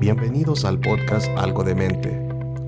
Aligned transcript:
Bienvenidos 0.00 0.64
al 0.64 0.78
podcast 0.78 1.26
Algo 1.36 1.64
de 1.64 1.74
Mente, 1.74 2.10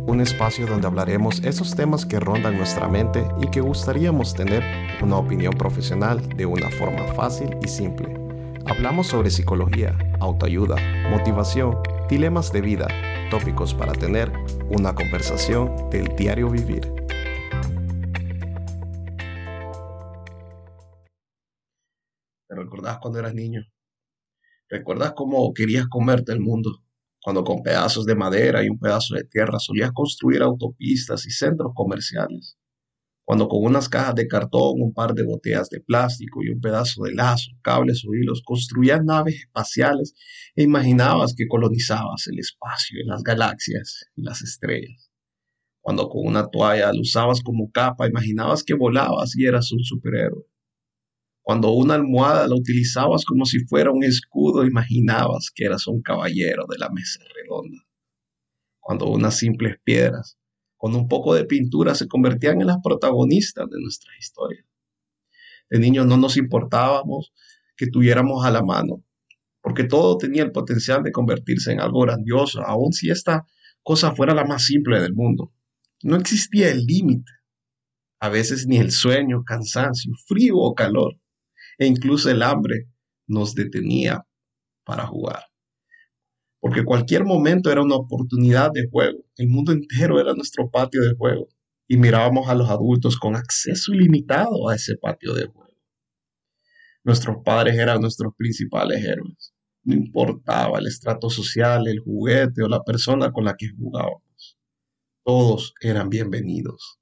un 0.04 0.20
espacio 0.20 0.66
donde 0.66 0.88
hablaremos 0.88 1.44
esos 1.44 1.76
temas 1.76 2.04
que 2.04 2.18
rondan 2.18 2.56
nuestra 2.56 2.88
mente 2.88 3.24
y 3.40 3.46
que 3.52 3.60
gustaríamos 3.60 4.34
tener 4.34 4.64
una 5.00 5.16
opinión 5.18 5.52
profesional 5.52 6.28
de 6.30 6.44
una 6.44 6.68
forma 6.70 7.04
fácil 7.14 7.56
y 7.62 7.68
simple. 7.68 8.12
Hablamos 8.66 9.06
sobre 9.06 9.30
psicología, 9.30 9.96
autoayuda, 10.18 10.74
motivación, 11.08 11.78
dilemas 12.08 12.52
de 12.52 12.62
vida, 12.62 12.88
tópicos 13.30 13.74
para 13.74 13.92
tener 13.92 14.32
una 14.68 14.92
conversación 14.92 15.88
del 15.88 16.16
diario 16.16 16.50
vivir. 16.50 16.92
¿Te 22.48 22.56
recordás 22.56 22.98
cuando 22.98 23.20
eras 23.20 23.34
niño? 23.34 23.62
¿Recuerdas 24.68 25.12
cómo 25.12 25.54
querías 25.54 25.86
comerte 25.86 26.32
el 26.32 26.40
mundo? 26.40 26.82
Cuando 27.22 27.44
con 27.44 27.62
pedazos 27.62 28.06
de 28.06 28.14
madera 28.14 28.64
y 28.64 28.68
un 28.68 28.78
pedazo 28.78 29.14
de 29.14 29.24
tierra 29.24 29.58
solías 29.58 29.92
construir 29.92 30.42
autopistas 30.42 31.26
y 31.26 31.30
centros 31.30 31.72
comerciales. 31.74 32.56
Cuando 33.30 33.46
con 33.46 33.62
unas 33.62 33.88
cajas 33.88 34.16
de 34.16 34.26
cartón, 34.26 34.80
un 34.80 34.92
par 34.92 35.14
de 35.14 35.22
botellas 35.22 35.68
de 35.68 35.80
plástico 35.80 36.42
y 36.42 36.48
un 36.48 36.60
pedazo 36.60 37.04
de 37.04 37.14
lazo, 37.14 37.52
cables 37.62 38.04
o 38.04 38.12
hilos 38.12 38.42
construías 38.44 39.04
naves 39.04 39.36
espaciales 39.36 40.14
e 40.56 40.64
imaginabas 40.64 41.34
que 41.36 41.46
colonizabas 41.46 42.26
el 42.26 42.40
espacio, 42.40 42.98
las 43.04 43.22
galaxias 43.22 44.06
y 44.16 44.22
las 44.22 44.42
estrellas. 44.42 45.12
Cuando 45.80 46.08
con 46.08 46.26
una 46.26 46.48
toalla 46.48 46.92
la 46.92 47.00
usabas 47.00 47.40
como 47.42 47.70
capa, 47.70 48.08
imaginabas 48.08 48.64
que 48.64 48.74
volabas 48.74 49.36
y 49.36 49.46
eras 49.46 49.70
un 49.70 49.84
superhéroe. 49.84 50.49
Cuando 51.42 51.72
una 51.72 51.94
almohada 51.94 52.46
la 52.46 52.54
utilizabas 52.54 53.24
como 53.24 53.44
si 53.44 53.60
fuera 53.66 53.90
un 53.90 54.04
escudo, 54.04 54.64
imaginabas 54.64 55.50
que 55.54 55.64
eras 55.64 55.86
un 55.86 56.02
caballero 56.02 56.66
de 56.68 56.78
la 56.78 56.90
mesa 56.90 57.20
redonda. 57.34 57.78
Cuando 58.78 59.06
unas 59.08 59.36
simples 59.36 59.76
piedras, 59.82 60.38
con 60.76 60.94
un 60.94 61.08
poco 61.08 61.34
de 61.34 61.44
pintura, 61.44 61.94
se 61.94 62.08
convertían 62.08 62.60
en 62.60 62.66
las 62.66 62.78
protagonistas 62.82 63.68
de 63.68 63.80
nuestra 63.80 64.12
historia. 64.18 64.64
De 65.70 65.78
niños 65.78 66.06
no 66.06 66.16
nos 66.16 66.36
importábamos 66.36 67.32
que 67.76 67.86
tuviéramos 67.86 68.44
a 68.44 68.50
la 68.50 68.62
mano, 68.62 69.02
porque 69.62 69.84
todo 69.84 70.18
tenía 70.18 70.42
el 70.42 70.52
potencial 70.52 71.02
de 71.02 71.12
convertirse 71.12 71.72
en 71.72 71.80
algo 71.80 72.00
grandioso, 72.00 72.62
aun 72.62 72.92
si 72.92 73.10
esta 73.10 73.46
cosa 73.82 74.14
fuera 74.14 74.34
la 74.34 74.44
más 74.44 74.64
simple 74.64 75.00
del 75.00 75.14
mundo. 75.14 75.52
No 76.02 76.16
existía 76.16 76.70
el 76.70 76.84
límite, 76.84 77.32
a 78.20 78.28
veces 78.28 78.66
ni 78.66 78.76
el 78.76 78.90
sueño, 78.90 79.42
cansancio, 79.44 80.12
frío 80.26 80.56
o 80.56 80.74
calor 80.74 81.16
e 81.78 81.86
incluso 81.86 82.30
el 82.30 82.42
hambre 82.42 82.88
nos 83.26 83.54
detenía 83.54 84.26
para 84.84 85.06
jugar. 85.06 85.44
Porque 86.60 86.84
cualquier 86.84 87.24
momento 87.24 87.70
era 87.70 87.82
una 87.82 87.96
oportunidad 87.96 88.70
de 88.72 88.88
juego. 88.90 89.24
El 89.36 89.48
mundo 89.48 89.72
entero 89.72 90.20
era 90.20 90.34
nuestro 90.34 90.70
patio 90.70 91.02
de 91.02 91.14
juego. 91.16 91.48
Y 91.88 91.96
mirábamos 91.96 92.48
a 92.48 92.54
los 92.54 92.68
adultos 92.68 93.18
con 93.18 93.34
acceso 93.34 93.92
ilimitado 93.92 94.68
a 94.68 94.74
ese 94.74 94.96
patio 94.96 95.32
de 95.34 95.46
juego. 95.46 95.74
Nuestros 97.02 97.38
padres 97.44 97.78
eran 97.78 98.00
nuestros 98.00 98.34
principales 98.36 99.02
héroes. 99.02 99.54
No 99.82 99.94
importaba 99.94 100.78
el 100.78 100.86
estrato 100.86 101.30
social, 101.30 101.88
el 101.88 102.00
juguete 102.00 102.62
o 102.62 102.68
la 102.68 102.82
persona 102.82 103.32
con 103.32 103.44
la 103.44 103.56
que 103.56 103.70
jugábamos. 103.70 104.58
Todos 105.24 105.74
eran 105.80 106.10
bienvenidos. 106.10 106.98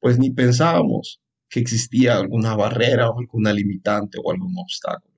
Pues 0.00 0.18
ni 0.18 0.30
pensábamos 0.30 1.22
que 1.48 1.60
existía 1.60 2.16
alguna 2.16 2.54
barrera 2.56 3.10
o 3.10 3.18
alguna 3.18 3.52
limitante 3.52 4.18
o 4.22 4.30
algún 4.30 4.54
obstáculo. 4.58 5.14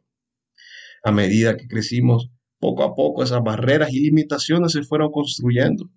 A 1.05 1.13
medida 1.13 1.57
que 1.57 1.69
crecimos, 1.69 2.31
poco 2.59 2.83
a 2.83 2.95
poco 2.95 3.23
esas 3.23 3.43
barreras 3.43 3.93
y 3.93 4.01
limitaciones 4.01 4.73
se 4.73 4.83
fueron 4.83 5.11
construyendo. 5.11 5.91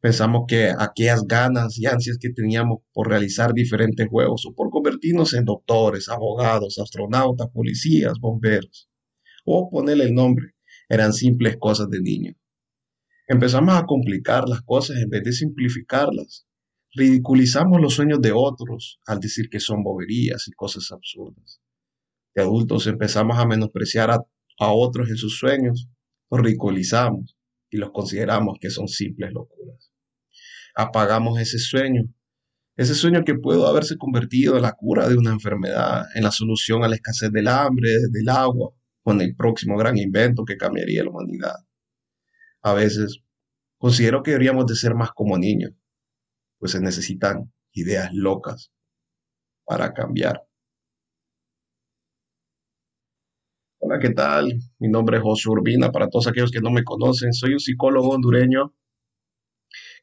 Pensamos 0.00 0.42
que 0.46 0.70
aquellas 0.78 1.26
ganas 1.26 1.78
y 1.78 1.86
ansias 1.86 2.18
que 2.18 2.28
teníamos 2.28 2.80
por 2.92 3.08
realizar 3.08 3.54
diferentes 3.54 4.06
juegos 4.06 4.44
o 4.44 4.54
por 4.54 4.68
convertirnos 4.68 5.32
en 5.32 5.46
doctores, 5.46 6.10
abogados, 6.10 6.78
astronautas, 6.78 7.48
policías, 7.48 8.18
bomberos, 8.20 8.90
o 9.46 9.70
ponerle 9.70 10.04
el 10.04 10.14
nombre, 10.14 10.54
eran 10.90 11.14
simples 11.14 11.56
cosas 11.58 11.88
de 11.88 12.02
niño. 12.02 12.34
Empezamos 13.26 13.74
a 13.74 13.86
complicar 13.86 14.46
las 14.46 14.60
cosas 14.60 14.98
en 14.98 15.08
vez 15.08 15.22
de 15.24 15.32
simplificarlas 15.32 16.46
Ridiculizamos 16.96 17.80
los 17.80 17.94
sueños 17.94 18.20
de 18.20 18.30
otros 18.32 19.00
al 19.06 19.18
decir 19.18 19.48
que 19.50 19.58
son 19.58 19.82
boberías 19.82 20.46
y 20.46 20.52
cosas 20.52 20.92
absurdas. 20.92 21.60
De 22.34 22.42
adultos 22.42 22.86
empezamos 22.86 23.36
a 23.36 23.46
menospreciar 23.46 24.10
a, 24.12 24.20
otros 24.58 25.08
en 25.10 25.16
sus 25.16 25.36
sueños, 25.36 25.88
los 26.30 26.40
ridiculizamos 26.40 27.36
y 27.68 27.78
los 27.78 27.90
consideramos 27.90 28.58
que 28.60 28.70
son 28.70 28.86
simples 28.86 29.32
locuras. 29.32 29.90
Apagamos 30.76 31.40
ese 31.40 31.58
sueño, 31.58 32.04
ese 32.76 32.94
sueño 32.94 33.24
que 33.24 33.34
pudo 33.34 33.66
haberse 33.66 33.96
convertido 33.96 34.54
en 34.56 34.62
la 34.62 34.72
cura 34.72 35.08
de 35.08 35.16
una 35.16 35.32
enfermedad, 35.32 36.04
en 36.14 36.22
la 36.22 36.30
solución 36.30 36.84
a 36.84 36.88
la 36.88 36.94
escasez 36.94 37.32
del 37.32 37.48
hambre, 37.48 37.88
del 38.10 38.28
agua, 38.28 38.70
o 39.02 39.12
en 39.12 39.20
el 39.20 39.34
próximo 39.34 39.76
gran 39.76 39.98
invento 39.98 40.44
que 40.44 40.56
cambiaría 40.56 41.02
la 41.02 41.10
humanidad. 41.10 41.56
A 42.62 42.72
veces 42.72 43.18
considero 43.78 44.22
que 44.22 44.30
deberíamos 44.30 44.66
de 44.66 44.76
ser 44.76 44.94
más 44.94 45.10
como 45.10 45.36
niños, 45.36 45.72
pues 46.64 46.72
se 46.72 46.80
necesitan 46.80 47.52
ideas 47.74 48.08
locas 48.14 48.72
para 49.66 49.92
cambiar. 49.92 50.46
Hola, 53.80 53.98
¿qué 54.00 54.08
tal? 54.08 54.60
Mi 54.78 54.88
nombre 54.88 55.18
es 55.18 55.22
José 55.22 55.50
Urbina. 55.50 55.92
Para 55.92 56.08
todos 56.08 56.26
aquellos 56.26 56.50
que 56.50 56.62
no 56.62 56.70
me 56.70 56.82
conocen, 56.82 57.34
soy 57.34 57.52
un 57.52 57.60
psicólogo 57.60 58.08
hondureño 58.08 58.74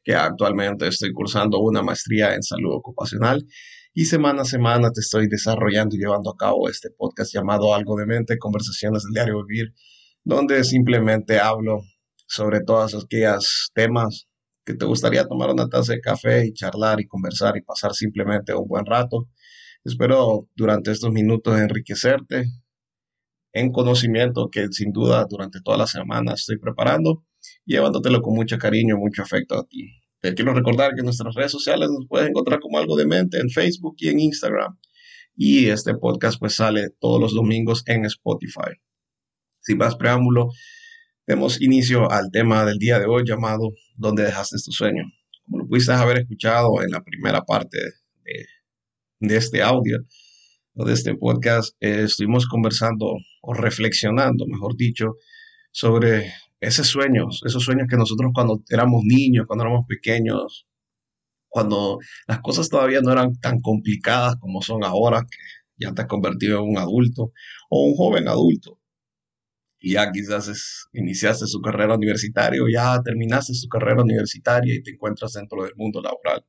que 0.04 0.14
actualmente 0.14 0.86
estoy 0.86 1.12
cursando 1.12 1.58
una 1.58 1.82
maestría 1.82 2.32
en 2.32 2.44
salud 2.44 2.76
ocupacional 2.76 3.44
y 3.92 4.04
semana 4.04 4.42
a 4.42 4.44
semana 4.44 4.92
te 4.92 5.00
estoy 5.00 5.26
desarrollando 5.26 5.96
y 5.96 5.98
llevando 5.98 6.30
a 6.30 6.36
cabo 6.36 6.68
este 6.68 6.90
podcast 6.90 7.34
llamado 7.34 7.74
Algo 7.74 7.96
de 7.96 8.06
Mente, 8.06 8.38
Conversaciones 8.38 9.02
del 9.02 9.14
Diario 9.14 9.44
Vivir, 9.44 9.74
donde 10.22 10.62
simplemente 10.62 11.40
hablo 11.40 11.80
sobre 12.28 12.60
todos 12.60 12.94
aquellos 12.94 13.72
temas 13.74 14.28
que 14.64 14.74
te 14.74 14.84
gustaría 14.84 15.26
tomar 15.26 15.50
una 15.50 15.68
taza 15.68 15.92
de 15.92 16.00
café 16.00 16.46
y 16.46 16.52
charlar 16.52 17.00
y 17.00 17.06
conversar 17.06 17.56
y 17.56 17.62
pasar 17.62 17.94
simplemente 17.94 18.54
un 18.54 18.68
buen 18.68 18.86
rato. 18.86 19.28
Espero 19.84 20.48
durante 20.54 20.92
estos 20.92 21.10
minutos 21.12 21.58
enriquecerte 21.58 22.46
en 23.52 23.72
conocimiento 23.72 24.48
que 24.50 24.68
sin 24.68 24.92
duda 24.92 25.26
durante 25.28 25.60
toda 25.60 25.76
la 25.76 25.86
semana 25.86 26.34
estoy 26.34 26.58
preparando, 26.58 27.24
llevándotelo 27.64 28.22
con 28.22 28.34
mucho 28.34 28.58
cariño, 28.58 28.96
mucho 28.96 29.22
afecto 29.22 29.58
a 29.58 29.64
ti. 29.66 29.90
Te 30.20 30.34
quiero 30.34 30.54
recordar 30.54 30.94
que 30.94 31.02
nuestras 31.02 31.34
redes 31.34 31.50
sociales 31.50 31.90
nos 31.90 32.06
puedes 32.08 32.28
encontrar 32.28 32.60
como 32.60 32.78
algo 32.78 32.96
de 32.96 33.06
mente 33.06 33.40
en 33.40 33.50
Facebook 33.50 33.96
y 33.98 34.08
en 34.08 34.20
Instagram. 34.20 34.78
Y 35.34 35.68
este 35.68 35.94
podcast 35.94 36.38
pues 36.38 36.54
sale 36.54 36.90
todos 37.00 37.20
los 37.20 37.34
domingos 37.34 37.82
en 37.86 38.04
Spotify. 38.04 38.70
Sin 39.60 39.78
más 39.78 39.96
preámbulo, 39.96 40.50
demos 41.26 41.60
inicio 41.60 42.10
al 42.10 42.30
tema 42.30 42.64
del 42.64 42.78
día 42.78 42.98
de 42.98 43.06
hoy 43.06 43.22
llamado 43.24 43.70
¿Dónde 43.96 44.24
dejaste 44.24 44.56
tu 44.64 44.72
sueño? 44.72 45.04
Como 45.44 45.58
lo 45.58 45.68
pudiste 45.68 45.92
haber 45.92 46.18
escuchado 46.18 46.82
en 46.82 46.90
la 46.90 47.02
primera 47.02 47.42
parte 47.42 47.78
de, 49.20 49.36
este 49.36 49.62
audio 49.62 49.98
o 50.74 50.84
de 50.84 50.94
este 50.94 51.14
podcast, 51.14 51.76
eh, 51.80 52.02
estuvimos 52.04 52.46
conversando 52.48 53.06
o 53.42 53.54
reflexionando, 53.54 54.46
mejor 54.46 54.76
dicho, 54.76 55.14
sobre 55.70 56.32
esos 56.60 56.88
sueños, 56.88 57.40
esos 57.46 57.62
sueños 57.62 57.86
que 57.88 57.96
nosotros 57.96 58.32
cuando 58.34 58.62
éramos 58.68 59.02
niños, 59.04 59.46
cuando 59.46 59.64
éramos 59.64 59.86
pequeños, 59.86 60.66
cuando 61.48 61.98
las 62.26 62.40
cosas 62.40 62.68
todavía 62.68 63.00
no 63.00 63.12
eran 63.12 63.38
tan 63.38 63.60
complicadas 63.60 64.36
como 64.36 64.62
son 64.62 64.82
ahora, 64.84 65.20
que 65.22 65.38
ya 65.76 65.92
te 65.92 66.02
has 66.02 66.08
convertido 66.08 66.58
en 66.58 66.70
un 66.70 66.78
adulto 66.78 67.32
o 67.70 67.84
un 67.84 67.94
joven 67.94 68.28
adulto 68.28 68.81
ya 69.82 70.10
quizás 70.12 70.88
iniciaste 70.92 71.46
su 71.46 71.60
carrera 71.60 71.96
universitaria 71.96 72.60
ya 72.72 73.00
terminaste 73.02 73.54
su 73.54 73.68
carrera 73.68 74.02
universitaria 74.02 74.74
y 74.74 74.82
te 74.82 74.92
encuentras 74.92 75.32
dentro 75.32 75.64
del 75.64 75.72
mundo 75.76 76.00
laboral. 76.00 76.44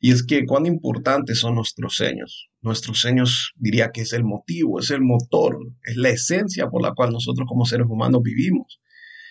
Y 0.00 0.12
es 0.12 0.24
que 0.24 0.44
cuán 0.44 0.66
importantes 0.66 1.40
son 1.40 1.54
nuestros 1.54 1.94
sueños. 1.94 2.48
Nuestros 2.60 3.00
sueños 3.00 3.52
diría 3.56 3.90
que 3.92 4.02
es 4.02 4.12
el 4.12 4.24
motivo, 4.24 4.78
es 4.80 4.90
el 4.90 5.00
motor, 5.02 5.58
es 5.84 5.96
la 5.96 6.10
esencia 6.10 6.68
por 6.68 6.82
la 6.82 6.92
cual 6.94 7.12
nosotros 7.12 7.46
como 7.48 7.64
seres 7.64 7.86
humanos 7.88 8.22
vivimos. 8.22 8.80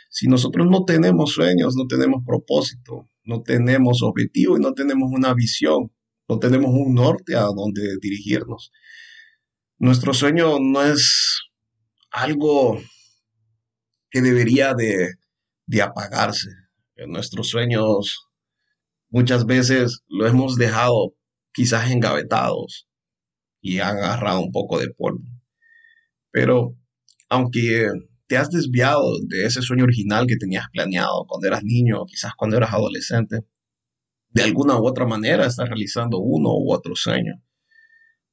Si 0.10 0.28
nosotros 0.28 0.68
no 0.70 0.86
tenemos 0.86 1.34
sueños, 1.34 1.76
no 1.76 1.88
tenemos 1.88 2.24
propósito, 2.26 3.10
no 3.24 3.42
tenemos 3.42 4.02
objetivo 4.02 4.58
y 4.58 4.62
no 4.62 4.74
tenemos 4.74 5.12
una 5.12 5.34
visión, 5.34 5.92
no 6.28 6.40
tenemos 6.40 6.72
un 6.72 6.96
norte 6.96 7.36
a 7.36 7.44
donde 7.44 7.98
dirigirnos. 8.02 8.72
Nuestro 9.78 10.14
sueño 10.14 10.58
no 10.60 10.84
es 10.84 11.42
algo 12.16 12.80
que 14.10 14.22
debería 14.22 14.74
de, 14.74 15.10
apagarse. 15.82 16.50
En 16.96 17.12
nuestros 17.12 17.50
sueños 17.50 18.30
muchas 19.10 19.46
veces 19.46 20.00
lo 20.08 20.26
hemos 20.26 20.56
dejado 20.56 21.14
quizás 21.52 21.92
engavetados 21.92 22.88
y 23.60 23.80
han 23.80 23.98
agarrado 23.98 24.40
un 24.40 24.52
poco 24.54 24.80
de 24.80 24.90
polvo. 24.92 25.26
Pero 26.32 26.78
aunque 27.28 27.90
te 28.28 28.38
has 28.38 28.50
desviado 28.50 29.04
de 29.28 29.46
ese 29.46 29.62
sueño 29.62 29.84
original 29.84 30.26
que 30.26 30.38
tenías 30.38 30.68
planeado 30.72 31.26
cuando 31.28 31.48
eras 31.48 31.64
niño 31.64 32.06
quizás 32.06 32.32
cuando 32.38 32.56
eras 32.56 32.74
adolescente, 32.74 33.42
de 34.30 34.44
alguna 34.44 34.80
u 34.80 34.88
otra 34.88 35.06
manera 35.06 35.46
estás 35.46 35.68
realizando 35.68 36.20
uno 36.20 36.52
u 36.52 36.72
otro 36.72 36.96
sueño. 36.96 37.42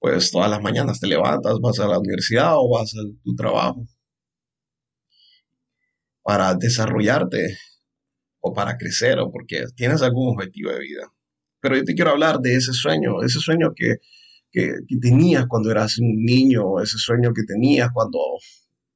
Pues 0.03 0.33
todas 0.33 0.51
las 0.51 0.61
mañanas 0.61 0.99
te 0.99 1.07
levantas, 1.07 1.61
vas 1.61 1.79
a 1.79 1.87
la 1.87 1.99
universidad 2.01 2.55
o 2.57 2.69
vas 2.69 2.93
a 2.95 3.03
tu 3.23 3.37
trabajo 3.37 3.87
para 6.25 6.55
desarrollarte 6.57 7.57
o 8.41 8.53
para 8.53 8.77
crecer 8.77 9.21
o 9.21 9.31
porque 9.31 9.65
tienes 9.77 10.03
algún 10.03 10.35
objetivo 10.35 10.73
de 10.73 10.81
vida. 10.81 11.13
Pero 11.61 11.77
yo 11.77 11.85
te 11.85 11.95
quiero 11.95 12.11
hablar 12.11 12.41
de 12.41 12.57
ese 12.57 12.73
sueño, 12.73 13.23
ese 13.23 13.39
sueño 13.39 13.75
que, 13.77 13.99
que, 14.51 14.73
tenías 15.01 15.47
cuando 15.47 15.71
eras 15.71 15.97
un 15.99 16.25
niño, 16.25 16.81
ese 16.83 16.99
sueño 16.99 17.33
que 17.33 17.45
tenías 17.45 17.91
cuando 17.95 18.19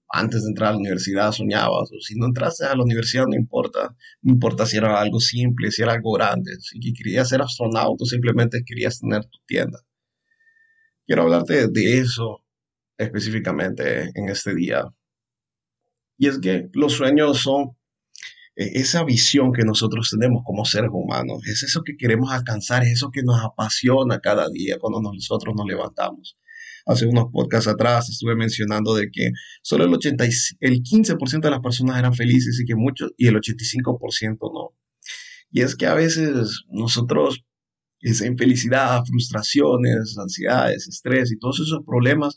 antes 0.08 0.42
de 0.42 0.48
entrar 0.48 0.70
a 0.70 0.72
la 0.72 0.78
universidad 0.78 1.30
soñabas, 1.30 1.90
o 1.92 2.00
si 2.00 2.16
no 2.16 2.26
entraste 2.26 2.66
a 2.66 2.74
la 2.74 2.82
universidad 2.82 3.26
no 3.28 3.36
importa, 3.36 3.94
no 4.22 4.32
importa 4.32 4.66
si 4.66 4.76
era 4.76 5.00
algo 5.00 5.20
simple, 5.20 5.70
si 5.70 5.82
era 5.82 5.92
algo 5.92 6.12
grande, 6.14 6.52
si 6.60 6.80
querías 6.94 7.28
ser 7.28 7.42
astronauta 7.42 8.04
simplemente 8.06 8.64
querías 8.66 8.98
tener 9.00 9.24
tu 9.26 9.38
tienda. 9.46 9.78
Quiero 11.06 11.22
hablarte 11.22 11.68
de 11.68 11.98
eso 11.98 12.42
específicamente 12.98 14.10
en 14.14 14.28
este 14.28 14.54
día. 14.54 14.84
Y 16.18 16.28
es 16.28 16.38
que 16.38 16.68
los 16.72 16.94
sueños 16.94 17.38
son 17.42 17.76
e, 18.56 18.80
esa 18.80 19.04
visión 19.04 19.52
que 19.52 19.64
nosotros 19.64 20.08
tenemos 20.10 20.42
como 20.44 20.64
seres 20.64 20.90
humanos, 20.92 21.46
es 21.46 21.62
eso 21.62 21.82
que 21.84 21.96
queremos 21.96 22.32
alcanzar, 22.32 22.82
es 22.84 22.92
eso 22.92 23.10
que 23.12 23.22
nos 23.22 23.42
apasiona 23.44 24.20
cada 24.20 24.48
día 24.48 24.78
cuando 24.80 25.00
nosotros 25.00 25.54
nos 25.56 25.66
levantamos. 25.66 26.36
Hace 26.86 27.06
unos 27.06 27.26
podcasts 27.32 27.68
atrás 27.68 28.08
estuve 28.08 28.36
mencionando 28.36 28.94
de 28.94 29.10
que 29.10 29.30
solo 29.60 29.84
el, 29.84 29.92
80, 29.92 30.24
el 30.60 30.82
15% 30.82 31.40
de 31.40 31.50
las 31.50 31.60
personas 31.60 31.98
eran 31.98 32.14
felices 32.14 32.60
y 32.60 32.64
que 32.64 32.76
muchos, 32.76 33.10
y 33.16 33.26
el 33.26 33.34
85% 33.34 34.38
no. 34.54 34.76
Y 35.50 35.62
es 35.62 35.74
que 35.74 35.86
a 35.86 35.94
veces 35.94 36.64
nosotros, 36.68 37.44
esa 38.10 38.26
infelicidad, 38.26 39.04
frustraciones, 39.04 40.16
ansiedades, 40.18 40.86
estrés 40.86 41.32
y 41.32 41.38
todos 41.38 41.60
esos 41.60 41.80
problemas, 41.84 42.36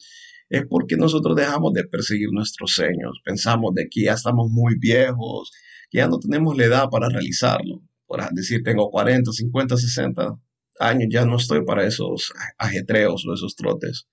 es 0.49 0.65
porque 0.67 0.97
nosotros 0.97 1.35
dejamos 1.35 1.73
de 1.73 1.83
perseguir 1.83 2.29
nuestros 2.31 2.71
sueños. 2.71 3.19
Pensamos 3.23 3.75
de 3.75 3.87
que 3.87 4.05
ya 4.05 4.13
estamos 4.13 4.49
muy 4.49 4.79
viejos, 4.79 5.51
ya 5.91 6.07
no 6.07 6.17
tenemos 6.17 6.57
la 6.57 6.65
edad 6.65 6.89
para 6.89 7.09
realizarlo. 7.09 7.83
Por 8.07 8.27
decir, 8.31 8.63
tengo 8.63 8.89
40, 8.89 9.31
50, 9.31 9.77
60 9.77 10.39
años, 10.79 11.07
ya 11.11 11.25
no 11.25 11.37
estoy 11.37 11.63
para 11.63 11.85
esos 11.85 12.33
ajetreos 12.57 13.25
o 13.27 13.33
esos 13.35 13.55
trotes. 13.55 14.07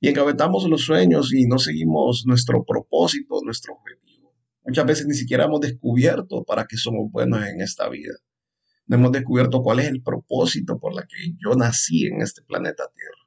Y 0.00 0.08
encabezamos 0.08 0.68
los 0.68 0.82
sueños 0.82 1.32
y 1.32 1.46
no 1.46 1.58
seguimos 1.58 2.24
nuestro 2.26 2.64
propósito, 2.64 3.40
nuestro 3.44 3.74
objetivo. 3.74 4.34
Muchas 4.64 4.84
veces 4.84 5.06
ni 5.06 5.14
siquiera 5.14 5.44
hemos 5.44 5.60
descubierto 5.60 6.42
para 6.42 6.66
qué 6.66 6.76
somos 6.76 7.12
buenos 7.12 7.46
en 7.46 7.60
esta 7.60 7.88
vida. 7.88 8.14
No 8.86 8.96
hemos 8.96 9.12
descubierto 9.12 9.62
cuál 9.62 9.80
es 9.80 9.88
el 9.88 10.02
propósito 10.02 10.78
por 10.78 10.94
la 10.94 11.02
que 11.02 11.16
yo 11.42 11.54
nací 11.56 12.06
en 12.06 12.22
este 12.22 12.42
planeta 12.42 12.84
Tierra. 12.94 13.26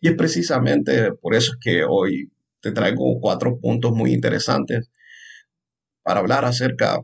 Y 0.00 0.08
es 0.08 0.14
precisamente 0.14 1.12
por 1.12 1.34
eso 1.34 1.54
que 1.60 1.84
hoy 1.84 2.30
te 2.60 2.72
traigo 2.72 3.18
cuatro 3.20 3.58
puntos 3.58 3.92
muy 3.92 4.12
interesantes 4.12 4.90
para 6.02 6.20
hablar 6.20 6.44
acerca 6.44 7.00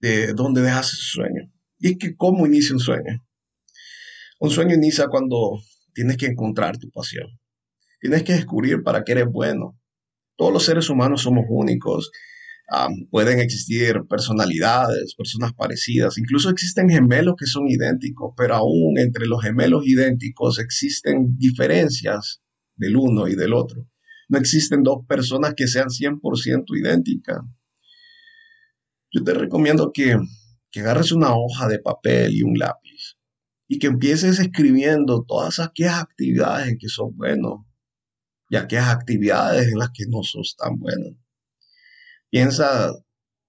de 0.00 0.32
dónde 0.32 0.62
dejas 0.62 0.92
ese 0.92 1.02
sueño. 1.02 1.52
Y 1.78 1.92
es 1.92 1.98
que 1.98 2.16
cómo 2.16 2.46
inicia 2.46 2.74
un 2.74 2.80
sueño. 2.80 3.24
Un 4.38 4.50
sueño 4.50 4.74
inicia 4.74 5.08
cuando 5.08 5.60
tienes 5.94 6.16
que 6.16 6.26
encontrar 6.26 6.78
tu 6.78 6.90
pasión. 6.90 7.38
Tienes 8.00 8.22
que 8.22 8.32
descubrir 8.32 8.82
para 8.82 9.04
qué 9.04 9.12
eres 9.12 9.26
bueno. 9.26 9.78
Todos 10.36 10.52
los 10.52 10.64
seres 10.64 10.88
humanos 10.88 11.22
somos 11.22 11.44
únicos. 11.48 12.10
Pueden 13.10 13.40
existir 13.40 14.02
personalidades, 14.08 15.14
personas 15.16 15.52
parecidas. 15.54 16.18
Incluso 16.18 16.50
existen 16.50 16.88
gemelos 16.88 17.34
que 17.36 17.46
son 17.46 17.68
idénticos, 17.68 18.32
pero 18.36 18.54
aún 18.54 18.98
entre 18.98 19.26
los 19.26 19.42
gemelos 19.42 19.86
idénticos 19.86 20.58
existen 20.58 21.36
diferencias 21.36 22.42
del 22.76 22.96
uno 22.96 23.26
y 23.26 23.34
del 23.34 23.54
otro. 23.54 23.88
No 24.28 24.38
existen 24.38 24.84
dos 24.84 25.04
personas 25.08 25.54
que 25.56 25.66
sean 25.66 25.88
100% 25.88 26.64
idénticas. 26.78 27.40
Yo 29.12 29.24
te 29.24 29.34
recomiendo 29.34 29.90
que, 29.92 30.16
que 30.70 30.80
agarres 30.80 31.10
una 31.10 31.34
hoja 31.34 31.66
de 31.66 31.80
papel 31.80 32.32
y 32.32 32.42
un 32.42 32.56
lápiz 32.56 33.16
y 33.66 33.80
que 33.80 33.88
empieces 33.88 34.38
escribiendo 34.38 35.24
todas 35.26 35.58
aquellas 35.58 36.00
actividades 36.00 36.68
en 36.68 36.78
que 36.78 36.88
sos 36.88 37.08
bueno 37.14 37.66
y 38.48 38.56
aquellas 38.56 38.88
actividades 38.88 39.68
en 39.68 39.78
las 39.78 39.90
que 39.92 40.04
no 40.08 40.22
sos 40.22 40.54
tan 40.56 40.78
bueno. 40.78 41.16
Piensa 42.30 42.92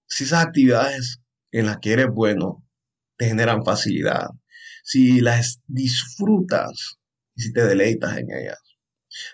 si 0.06 0.24
esas 0.24 0.44
actividades 0.44 1.20
en 1.52 1.66
las 1.66 1.78
que 1.78 1.92
eres 1.92 2.08
bueno 2.12 2.64
te 3.16 3.26
generan 3.26 3.64
facilidad, 3.64 4.28
si 4.84 5.20
las 5.20 5.60
disfrutas 5.66 6.98
y 7.36 7.42
si 7.42 7.52
te 7.52 7.64
deleitas 7.64 8.18
en 8.18 8.26
ellas. 8.32 8.60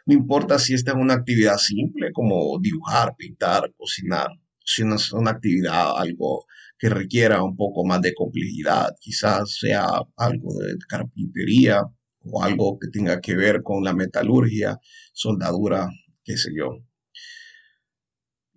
No 0.06 0.14
importa 0.14 0.58
si 0.58 0.74
esta 0.74 0.92
es 0.92 0.96
una 0.98 1.14
actividad 1.14 1.56
simple 1.58 2.12
como 2.12 2.58
dibujar, 2.60 3.14
pintar, 3.16 3.72
cocinar 3.76 4.28
si 4.68 4.84
no 4.84 4.96
es 4.96 5.12
una 5.12 5.30
actividad, 5.30 5.96
algo 5.96 6.44
que 6.78 6.90
requiera 6.90 7.42
un 7.42 7.56
poco 7.56 7.84
más 7.86 8.02
de 8.02 8.14
complejidad, 8.14 8.90
quizás 9.00 9.56
sea 9.58 9.86
algo 10.16 10.52
de 10.58 10.76
carpintería 10.86 11.82
o 12.20 12.42
algo 12.42 12.78
que 12.78 12.88
tenga 12.88 13.20
que 13.20 13.34
ver 13.34 13.62
con 13.62 13.82
la 13.82 13.94
metalurgia, 13.94 14.78
soldadura, 15.14 15.88
qué 16.22 16.36
sé 16.36 16.50
yo. 16.54 16.88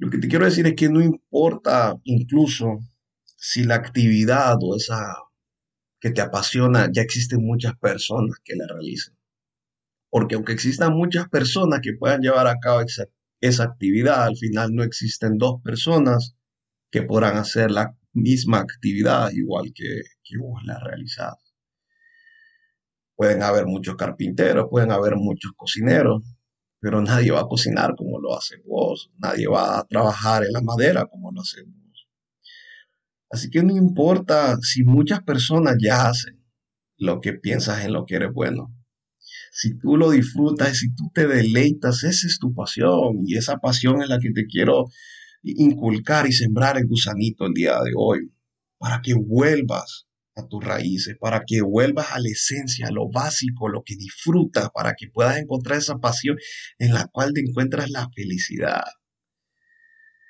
Lo 0.02 0.10
que 0.10 0.18
te 0.18 0.28
quiero 0.28 0.46
decir 0.46 0.66
es 0.68 0.76
que 0.76 0.90
no 0.90 1.02
importa 1.02 1.96
incluso 2.04 2.80
si 3.38 3.64
la 3.64 3.76
actividad 3.76 4.56
o 4.62 4.76
esa 4.76 5.00
que 6.00 6.10
te 6.10 6.22
apasiona, 6.22 6.90
ya 6.92 7.04
existen 7.04 7.46
muchas 7.46 7.78
personas 7.78 8.38
que 8.44 8.56
la 8.56 8.66
realizan. 8.68 9.16
Porque 10.10 10.36
aunque 10.36 10.54
existan 10.54 10.94
muchas 10.94 11.30
personas 11.30 11.80
que 11.82 11.94
puedan 11.94 12.22
llevar 12.22 12.48
a 12.48 12.60
cabo 12.60 12.82
esa 12.82 13.06
esa 13.42 13.64
actividad. 13.64 14.24
Al 14.24 14.38
final 14.38 14.74
no 14.74 14.84
existen 14.84 15.38
dos 15.38 15.62
personas 15.62 16.36
que 16.92 17.02
podrán 17.02 17.38
hacer 17.38 17.72
la 17.72 17.98
misma 18.14 18.60
actividad 18.60 19.32
igual 19.32 19.72
que, 19.74 20.02
que 20.24 20.38
vos 20.38 20.62
la 20.64 20.80
realizás. 20.80 21.36
Pueden 23.16 23.44
haber 23.44 23.66
muchos 23.66 23.96
carpinteros, 23.96 24.68
pueden 24.70 24.92
haber 24.92 25.16
muchos 25.16 25.52
cocineros, 25.56 26.24
pero 26.82 27.02
nadie 27.02 27.32
va 27.32 27.42
a 27.42 27.48
cocinar 27.48 27.96
como 27.96 28.20
lo 28.20 28.38
hace 28.38 28.58
vos, 28.66 29.12
nadie 29.18 29.48
va 29.48 29.80
a 29.80 29.88
trabajar 29.88 30.44
en 30.44 30.52
la 30.52 30.62
madera 30.62 31.06
como 31.06 31.32
lo 31.32 31.42
hace 31.42 31.62
vos. 31.64 32.08
Así 33.30 33.50
que 33.50 33.64
no 33.64 33.78
importa 33.78 34.58
si 34.62 34.84
muchas 34.84 35.22
personas 35.24 35.78
ya 35.82 36.10
hacen 36.10 36.44
lo 36.98 37.22
que 37.22 37.34
piensas 37.34 37.86
en 37.86 37.94
lo 37.94 38.06
que 38.06 38.16
eres 38.16 38.34
bueno 38.34 38.76
si 39.52 39.78
tú 39.78 39.98
lo 39.98 40.12
disfrutas, 40.12 40.78
si 40.78 40.94
tú 40.96 41.12
te 41.14 41.28
deleitas, 41.28 42.04
esa 42.04 42.28
es 42.28 42.40
tu 42.40 42.54
pasión 42.54 43.24
y 43.26 43.38
esa 43.38 43.58
pasión 43.58 44.02
es 44.02 44.08
la 44.08 44.18
que 44.20 44.32
te 44.32 44.46
quiero 44.46 44.86
inculcar 45.44 46.28
y 46.28 46.32
sembrar 46.32 46.78
el 46.78 46.88
gusanito 46.88 47.46
el 47.46 47.54
día 47.54 47.74
de 47.84 47.92
hoy, 47.98 48.32
para 48.78 49.02
que 49.02 49.14
vuelvas 49.14 50.08
a 50.36 50.48
tus 50.48 50.64
raíces, 50.64 51.18
para 51.20 51.44
que 51.46 51.62
vuelvas 51.62 52.12
a 52.12 52.20
la 52.20 52.30
esencia, 52.30 52.88
a 52.88 52.92
lo 52.92 53.10
básico, 53.10 53.70
lo 53.70 53.84
que 53.84 53.96
disfrutas, 53.96 54.70
para 54.74 54.94
que 54.96 55.08
puedas 55.10 55.38
encontrar 55.38 55.80
esa 55.80 55.98
pasión 55.98 56.38
en 56.80 56.94
la 56.94 57.08
cual 57.08 57.34
te 57.34 57.42
encuentras 57.42 57.90
la 57.90 58.10
felicidad. 58.16 58.84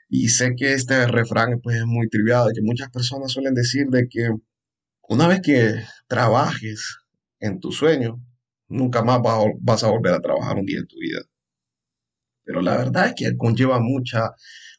Y 0.09 0.29
sé 0.29 0.55
que 0.57 0.73
este 0.73 1.07
refrán 1.07 1.61
pues, 1.61 1.77
es 1.77 1.85
muy 1.85 2.09
trivial, 2.09 2.51
que 2.53 2.61
muchas 2.61 2.89
personas 2.89 3.31
suelen 3.31 3.53
decir 3.53 3.87
de 3.87 4.07
que 4.09 4.29
una 5.07 5.27
vez 5.27 5.41
que 5.41 5.75
trabajes 6.07 6.97
en 7.39 7.59
tu 7.59 7.71
sueño, 7.71 8.21
nunca 8.67 9.03
más 9.03 9.19
vas 9.61 9.83
a 9.83 9.89
volver 9.89 10.13
a 10.13 10.21
trabajar 10.21 10.57
un 10.57 10.65
día 10.65 10.79
en 10.79 10.87
tu 10.87 10.97
vida. 10.99 11.21
Pero 12.43 12.61
la 12.61 12.77
verdad 12.77 13.07
es 13.07 13.13
que 13.15 13.37
conlleva 13.37 13.79
mucha, 13.79 14.31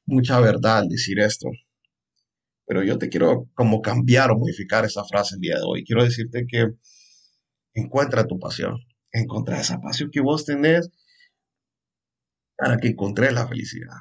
mucha 0.05 0.41
verdad 0.41 0.85
decir 0.89 1.21
esto. 1.21 1.49
Pero 2.73 2.85
yo 2.85 2.97
te 2.97 3.11
quiero 3.11 3.51
como 3.53 3.83
cambiar 3.83 4.31
o 4.31 4.39
modificar 4.39 4.87
esa 4.87 5.05
frase 5.05 5.35
el 5.35 5.43
día 5.43 5.57
de 5.57 5.63
hoy. 5.63 5.85
Quiero 5.85 6.05
decirte 6.05 6.47
que 6.49 6.69
encuentra 7.75 8.27
tu 8.27 8.39
pasión. 8.39 8.79
Encuentra 9.13 9.61
esa 9.61 9.79
pasión 9.79 10.09
que 10.11 10.23
vos 10.23 10.47
tenés 10.47 10.89
para 12.57 12.79
que 12.79 12.89
encontres 12.89 13.35
la 13.35 13.47
felicidad. 13.47 13.99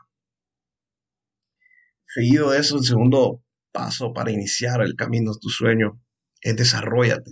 Seguido 2.08 2.52
de 2.52 2.60
eso, 2.60 2.78
el 2.78 2.86
segundo 2.86 3.44
paso 3.74 4.14
para 4.14 4.32
iniciar 4.32 4.82
el 4.82 4.96
camino 4.96 5.34
de 5.34 5.40
tu 5.42 5.50
sueño 5.50 6.02
es 6.40 6.56
desarrollate. 6.56 7.32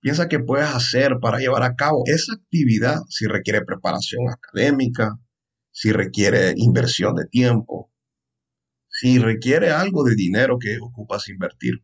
Piensa 0.00 0.26
que 0.26 0.40
puedes 0.40 0.66
hacer 0.66 1.20
para 1.20 1.38
llevar 1.38 1.62
a 1.62 1.76
cabo 1.76 2.02
esa 2.06 2.32
actividad 2.32 3.02
si 3.08 3.26
requiere 3.26 3.64
preparación 3.64 4.28
académica, 4.28 5.16
si 5.70 5.92
requiere 5.92 6.54
inversión 6.56 7.14
de 7.14 7.26
tiempo, 7.26 7.89
si 9.00 9.18
requiere 9.18 9.70
algo 9.70 10.04
de 10.04 10.14
dinero 10.14 10.58
que 10.58 10.78
ocupas 10.78 11.28
invertir. 11.28 11.82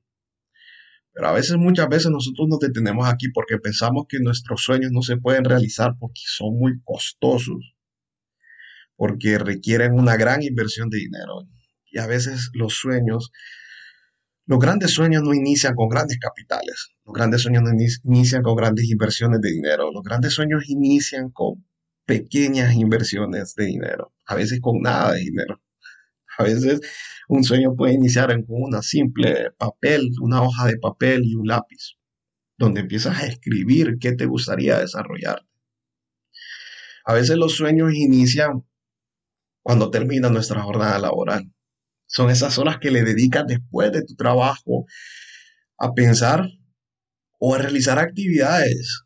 Pero 1.15 1.29
a 1.29 1.33
veces, 1.33 1.57
muchas 1.57 1.89
veces 1.89 2.11
nosotros 2.11 2.47
nos 2.47 2.61
detenemos 2.61 3.09
aquí 3.09 3.31
porque 3.31 3.57
pensamos 3.59 4.05
que 4.07 4.19
nuestros 4.21 4.63
sueños 4.63 4.91
no 4.93 5.01
se 5.01 5.17
pueden 5.17 5.45
realizar 5.45 5.95
porque 5.99 6.21
son 6.27 6.59
muy 6.59 6.81
costosos. 6.85 7.75
porque 8.97 9.39
requieren 9.39 9.93
una 9.93 10.17
gran 10.17 10.43
inversión 10.43 10.91
de 10.91 10.99
dinero. 10.99 11.49
Y 11.91 11.99
a 11.99 12.07
veces 12.07 12.51
los 12.55 12.75
sueños, 12.75 13.31
los 14.47 14.59
grandes 14.59 14.93
sueños 14.93 15.23
no 15.23 15.35
inician 15.35 15.75
con 15.75 15.89
grandes 15.89 16.19
capitales, 16.19 16.91
los 17.05 17.15
grandes 17.15 17.43
sueños 17.43 17.63
no 17.63 17.71
inician 18.05 18.43
con 18.43 18.57
grandes 18.57 18.87
inversiones 18.91 19.41
de 19.41 19.51
dinero, 19.51 19.91
los 19.93 20.03
grandes 20.03 20.35
sueños 20.35 20.69
inician 20.69 21.31
con 21.31 21.67
pequeñas 22.07 22.75
inversiones 22.75 23.55
de 23.55 23.67
dinero, 23.67 24.13
a 24.27 24.35
veces 24.35 24.61
con 24.61 24.81
nada 24.83 25.13
de 25.13 25.21
dinero. 25.21 25.61
A 26.39 26.43
veces 26.45 26.81
un 27.29 27.45
sueño 27.45 27.75
puede 27.75 27.95
iniciar 27.95 28.29
con 28.45 28.63
una 28.63 28.83
simple 28.83 29.51
papel, 29.59 30.11
una 30.21 30.43
hoja 30.43 30.67
de 30.67 30.79
papel 30.79 31.23
y 31.25 31.35
un 31.35 31.47
lápiz, 31.47 31.97
donde 32.59 32.81
empiezas 32.81 33.19
a 33.19 33.27
escribir 33.27 33.99
qué 34.01 34.13
te 34.13 34.27
gustaría 34.27 34.79
desarrollar. 34.79 35.47
A 37.05 37.15
veces 37.15 37.37
los 37.37 37.55
sueños 37.55 37.95
inician 37.95 38.65
cuando 39.63 39.91
termina 39.91 40.29
nuestra 40.29 40.63
jornada 40.63 40.99
laboral. 40.99 41.53
Son 42.07 42.31
esas 42.31 42.59
horas 42.59 42.79
que 42.79 42.91
le 42.91 43.03
dedicas 43.03 43.47
después 43.47 43.93
de 43.93 44.05
tu 44.05 44.15
trabajo 44.15 44.87
a 45.79 45.93
pensar 45.93 46.49
o 47.39 47.55
a 47.55 47.59
realizar 47.59 47.99
actividades 47.99 49.06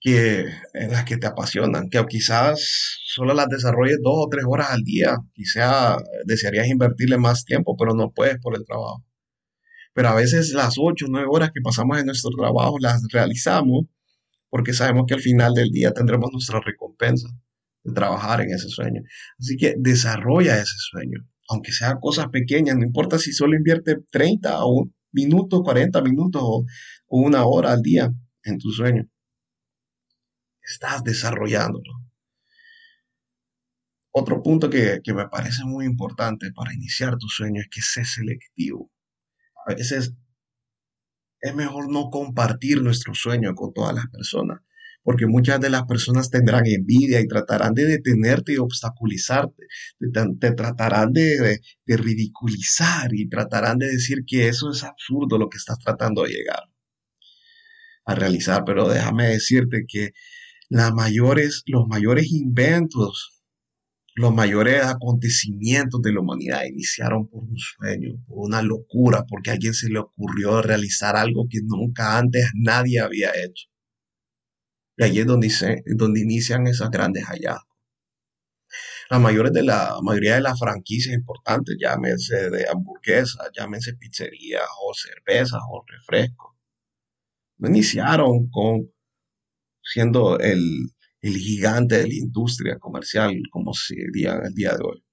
que, 0.00 0.46
en 0.74 0.90
las 0.92 1.04
que 1.04 1.16
te 1.18 1.26
apasionan, 1.26 1.90
que 1.90 2.04
quizás 2.08 2.60
solo 3.04 3.34
las 3.34 3.48
desarrolles 3.48 3.98
dos 4.02 4.14
o 4.16 4.28
tres 4.30 4.44
horas 4.48 4.70
al 4.70 4.82
día. 4.82 5.18
Quizá 5.34 5.98
desearías 6.26 6.68
invertirle 6.68 7.18
más 7.18 7.44
tiempo, 7.44 7.76
pero 7.76 7.94
no 7.94 8.10
puedes 8.12 8.38
por 8.40 8.56
el 8.56 8.64
trabajo. 8.64 9.04
Pero 9.94 10.08
a 10.08 10.14
veces 10.14 10.52
las 10.52 10.76
ocho 10.78 11.06
o 11.06 11.08
nueve 11.10 11.28
horas 11.30 11.50
que 11.54 11.60
pasamos 11.62 11.98
en 11.98 12.06
nuestro 12.06 12.30
trabajo 12.30 12.78
las 12.80 13.02
realizamos 13.12 13.86
porque 14.50 14.72
sabemos 14.74 15.04
que 15.06 15.14
al 15.14 15.20
final 15.20 15.54
del 15.54 15.70
día 15.70 15.92
tendremos 15.92 16.30
nuestra 16.32 16.60
recompensa 16.60 17.28
de 17.84 17.94
trabajar 17.94 18.40
en 18.42 18.50
ese 18.50 18.68
sueño. 18.68 19.02
Así 19.38 19.56
que 19.56 19.74
desarrolla 19.78 20.56
ese 20.56 20.76
sueño, 20.90 21.20
aunque 21.48 21.72
sean 21.72 21.98
cosas 22.00 22.26
pequeñas, 22.28 22.76
no 22.76 22.84
importa 22.84 23.18
si 23.18 23.32
solo 23.32 23.56
invierte 23.56 23.96
30 24.10 24.64
o 24.64 24.90
minutos, 25.12 25.62
40 25.64 26.02
minutos 26.02 26.42
o, 26.44 26.66
una 27.08 27.44
hora 27.44 27.72
al 27.72 27.82
día 27.82 28.12
en 28.44 28.58
tu 28.58 28.70
sueño. 28.70 29.08
Estás 30.70 31.02
desarrollándolo. 31.02 31.92
Otro 34.12 34.42
punto 34.42 34.70
que, 34.70 35.00
que 35.02 35.14
me 35.14 35.28
parece 35.28 35.64
muy 35.64 35.84
importante 35.84 36.52
para 36.52 36.74
iniciar 36.74 37.16
tu 37.16 37.28
sueño 37.28 37.60
es 37.60 37.68
que 37.70 37.80
sé 37.80 38.04
selectivo. 38.04 38.90
A 39.66 39.74
veces 39.74 40.14
es 41.40 41.54
mejor 41.54 41.90
no 41.90 42.10
compartir 42.10 42.82
nuestro 42.82 43.14
sueño 43.14 43.54
con 43.54 43.72
todas 43.72 43.94
las 43.94 44.06
personas, 44.08 44.60
porque 45.02 45.26
muchas 45.26 45.60
de 45.60 45.70
las 45.70 45.84
personas 45.84 46.30
tendrán 46.30 46.66
envidia 46.66 47.20
y 47.20 47.26
tratarán 47.26 47.74
de 47.74 47.86
detenerte 47.86 48.52
y 48.52 48.58
obstaculizarte, 48.58 49.64
te, 50.40 50.52
tratarán 50.52 51.12
de, 51.12 51.60
de, 51.86 51.96
ridiculizar 51.96 53.12
y 53.14 53.28
tratarán 53.28 53.78
de 53.78 53.86
decir 53.86 54.24
que 54.26 54.48
eso 54.48 54.70
es 54.70 54.84
absurdo 54.84 55.38
lo 55.38 55.48
que 55.48 55.58
estás 55.58 55.78
tratando 55.78 56.22
de 56.24 56.30
llegar 56.30 56.64
a 58.04 58.14
realizar, 58.14 58.64
pero 58.64 58.88
déjame 58.88 59.28
decirte 59.28 59.84
que 59.86 60.12
las 60.70 60.92
mayores, 60.94 61.62
los 61.66 61.86
mayores 61.86 62.32
inventos 62.32 63.40
los 64.14 64.34
mayores 64.34 64.84
acontecimientos 64.84 66.02
de 66.02 66.12
la 66.12 66.20
humanidad 66.20 66.64
iniciaron 66.64 67.28
por 67.28 67.44
un 67.44 67.56
sueño, 67.56 68.22
por 68.26 68.46
una 68.46 68.60
locura, 68.60 69.24
porque 69.26 69.50
a 69.50 69.52
alguien 69.54 69.72
se 69.72 69.88
le 69.88 70.00
ocurrió 70.00 70.62
realizar 70.62 71.16
algo 71.16 71.46
que 71.48 71.60
nunca 71.64 72.18
antes 72.18 72.50
nadie 72.54 73.00
había 73.00 73.30
hecho. 73.30 73.68
Y 74.96 75.04
allí 75.04 75.20
es 75.20 75.26
donde, 75.26 75.82
donde 75.96 76.20
inician 76.20 76.66
esas 76.66 76.90
grandes 76.90 77.24
hallazgos. 77.24 77.66
La, 79.08 79.18
mayores 79.18 79.52
de 79.52 79.62
la 79.62 79.96
mayoría 80.02 80.34
de 80.34 80.42
las 80.42 80.58
franquicias 80.58 81.14
importantes, 81.14 81.76
llámense 81.80 82.50
de 82.50 82.68
hamburguesas, 82.68 83.50
llámense 83.56 83.94
pizzerías 83.94 84.68
o 84.82 84.92
cervezas 84.94 85.60
o 85.70 85.84
refrescos, 85.86 86.56
iniciaron 87.58 88.50
con 88.50 88.90
siendo 89.92 90.38
el, 90.38 90.92
el 91.20 91.36
gigante 91.36 91.98
de 91.98 92.08
la 92.08 92.14
industria 92.14 92.78
comercial, 92.78 93.34
como 93.50 93.74
se 93.74 93.94
diría 93.94 94.40
el 94.44 94.54
día 94.54 94.70
de 94.70 94.84
hoy. 94.84 95.04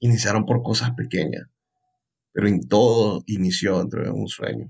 Iniciaron 0.00 0.44
por 0.44 0.62
cosas 0.62 0.90
pequeñas, 0.92 1.44
pero 2.32 2.48
en 2.48 2.60
todo 2.68 3.22
inició 3.26 3.78
dentro 3.78 4.02
de 4.02 4.10
un 4.10 4.28
sueño. 4.28 4.68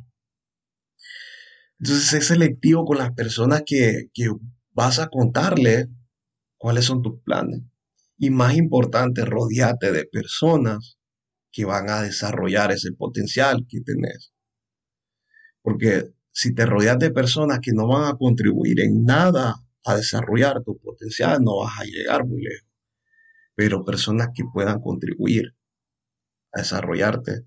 Entonces, 1.78 2.12
es 2.12 2.26
selectivo 2.28 2.85
con 2.85 2.99
las 2.99 3.12
personas 3.12 3.62
que, 3.66 4.11
que 4.14 4.28
vas 4.71 5.00
a 5.00 5.09
contarle 5.09 5.88
cuáles 6.56 6.85
son 6.85 7.02
tus 7.02 7.21
planes. 7.23 7.62
Y 8.16 8.30
más 8.30 8.54
importante, 8.56 9.25
rodeate 9.25 9.90
de 9.90 10.04
personas 10.04 10.97
que 11.50 11.64
van 11.64 11.90
a 11.90 12.02
desarrollar 12.02 12.71
ese 12.71 12.92
potencial 12.92 13.66
que 13.68 13.80
tenés. 13.80 14.32
Porque 15.61 16.12
si 16.32 16.54
te 16.54 16.66
rodeas 16.66 16.98
de 16.98 17.10
personas 17.10 17.60
que 17.60 17.72
no 17.72 17.86
van 17.86 18.04
a 18.06 18.16
contribuir 18.16 18.80
en 18.80 19.04
nada 19.04 19.56
a 19.84 19.96
desarrollar 19.96 20.62
tu 20.64 20.78
potencial, 20.78 21.42
no 21.42 21.58
vas 21.58 21.80
a 21.80 21.84
llegar 21.84 22.26
muy 22.26 22.42
lejos. 22.42 22.68
Pero 23.54 23.84
personas 23.84 24.30
que 24.34 24.44
puedan 24.52 24.80
contribuir 24.80 25.54
a 26.52 26.60
desarrollarte, 26.60 27.44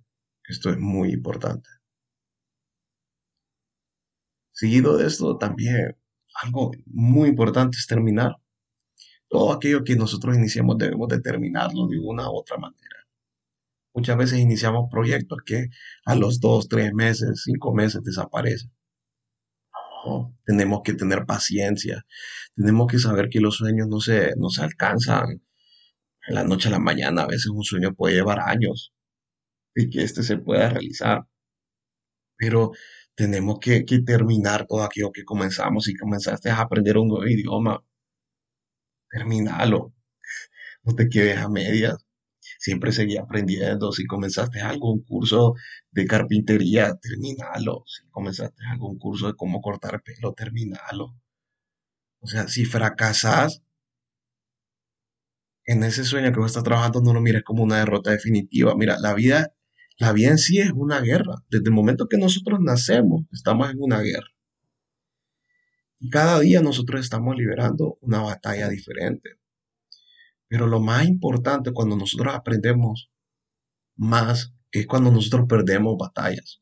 esto 0.48 0.70
es 0.70 0.77
muy 0.77 1.12
importante. 1.12 1.70
Seguido 4.51 4.98
de 4.98 5.08
esto, 5.08 5.38
también 5.38 5.98
algo 6.44 6.72
muy 6.86 7.30
importante 7.30 7.77
es 7.77 7.88
terminar. 7.88 8.36
Todo 9.27 9.51
aquello 9.54 9.84
que 9.84 9.96
nosotros 9.96 10.36
iniciamos 10.36 10.77
debemos 10.77 11.08
de 11.10 11.22
terminarlo 11.22 11.88
de 11.88 12.00
una 12.00 12.30
u 12.30 12.36
otra 12.38 12.58
manera. 12.58 13.05
Muchas 13.96 14.18
veces 14.18 14.40
iniciamos 14.40 14.90
proyectos 14.92 15.40
que 15.46 15.70
a 16.06 16.16
los 16.16 16.42
dos, 16.42 16.68
tres 16.68 16.94
meses, 16.94 17.44
cinco 17.46 17.74
meses 17.74 18.04
desaparecen. 18.04 18.70
Tenemos 20.46 20.82
que 20.84 20.94
tener 20.94 21.25
paciencia, 21.25 22.06
tenemos 22.56 22.88
que 22.88 23.00
saber 23.00 23.30
que 23.30 23.40
los 23.40 23.56
sueños 23.56 23.88
no 23.88 24.00
se, 24.02 24.34
no 24.38 24.50
se 24.50 24.64
alcanzan. 24.64 25.42
En 26.28 26.36
la 26.36 26.44
noche 26.44 26.70
a 26.70 26.72
la 26.72 26.80
mañana, 26.80 27.24
a 27.24 27.28
veces 27.28 27.48
un 27.48 27.64
sueño 27.64 27.94
puede 27.96 28.16
llevar 28.16 28.40
años 28.42 28.94
y 29.75 29.90
que 29.90 30.04
este 30.04 30.24
se 30.24 30.38
pueda 30.38 30.70
realizar, 30.70 31.25
pero 32.38 32.72
tenemos 33.16 33.60
que, 33.60 33.86
que 33.86 34.02
terminar 34.02 34.68
todo 34.68 34.84
aquello 34.84 35.12
que 35.12 35.24
comenzamos. 35.25 35.86
Si 35.86 35.96
comenzaste 35.96 36.50
a 36.50 36.62
aprender 36.62 36.98
un 36.98 37.10
nuevo 37.10 37.28
idioma, 37.28 37.84
terminalo, 39.10 39.94
no 40.84 40.96
te 40.96 41.10
quedes 41.10 41.40
a 41.40 41.50
medias 41.50 42.05
siempre 42.66 42.92
seguí 42.92 43.18
aprendiendo. 43.18 43.92
Si 43.92 44.06
comenzaste 44.08 44.60
algún 44.60 45.04
curso 45.04 45.54
de 45.92 46.08
carpintería, 46.08 46.96
terminalo. 46.96 47.84
Si 47.86 48.08
comenzaste 48.10 48.64
algún 48.72 48.98
curso 48.98 49.28
de 49.28 49.36
cómo 49.36 49.62
cortar 49.62 50.02
pelo, 50.02 50.34
terminalo. 50.34 51.16
O 52.22 52.28
sea, 52.28 52.48
si 52.48 52.66
fracasas 52.66 53.62
en 55.66 55.84
ese 55.84 56.04
sueño 56.04 56.32
que 56.32 56.40
vos 56.40 56.48
estás 56.48 56.64
trabajando, 56.64 57.02
no 57.02 57.14
lo 57.14 57.22
mires 57.22 57.44
como 57.44 57.62
una 57.64 57.78
derrota 57.78 58.10
definitiva. 58.10 58.74
Mira, 58.76 58.98
la 59.00 59.14
vida, 59.14 59.54
la 60.00 60.12
vida 60.12 60.30
en 60.30 60.40
sí 60.40 60.58
es 60.60 60.72
una 60.72 61.02
guerra. 61.02 61.36
Desde 61.50 61.66
el 61.66 61.72
momento 61.72 62.08
que 62.08 62.18
nosotros 62.18 62.60
nacemos, 62.62 63.26
estamos 63.32 63.70
en 63.70 63.78
una 63.80 64.02
guerra. 64.02 64.30
Y 66.00 66.10
cada 66.10 66.40
día 66.40 66.62
nosotros 66.62 67.02
estamos 67.02 67.36
liberando 67.36 68.00
una 68.02 68.22
batalla 68.22 68.70
diferente. 68.70 69.38
Pero 70.48 70.68
lo 70.68 70.80
más 70.80 71.06
importante 71.06 71.72
cuando 71.74 71.96
nosotros 71.96 72.34
aprendemos 72.36 73.10
más 73.96 74.54
es 74.72 74.88
cuando 74.88 75.12
nosotros 75.12 75.46
perdemos 75.48 75.96
batallas. 75.98 76.62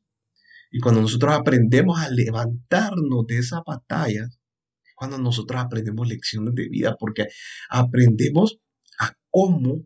Y 0.71 0.79
cuando 0.79 1.01
nosotros 1.01 1.33
aprendemos 1.33 1.99
a 1.99 2.09
levantarnos 2.09 3.27
de 3.27 3.37
esas 3.37 3.61
batallas, 3.65 4.39
es 4.83 4.93
cuando 4.95 5.17
nosotros 5.17 5.61
aprendemos 5.61 6.07
lecciones 6.07 6.55
de 6.55 6.67
vida, 6.69 6.95
porque 6.99 7.27
aprendemos 7.69 8.57
a 8.99 9.13
cómo 9.29 9.83